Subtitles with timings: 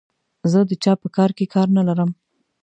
[0.51, 2.09] زه د چا په کار کې کار نه لرم.